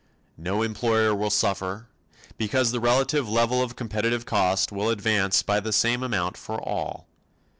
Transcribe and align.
No 0.39 0.63
employer 0.63 1.13
will 1.13 1.29
suffer, 1.29 1.85
because 2.35 2.71
the 2.71 2.79
relative 2.79 3.29
level 3.29 3.61
of 3.61 3.75
competitive 3.75 4.25
cost 4.25 4.71
will 4.71 4.89
advance 4.89 5.43
by 5.43 5.59
the 5.59 5.71
same 5.71 6.01
amount 6.01 6.37
for 6.37 6.59
all. 6.59 7.05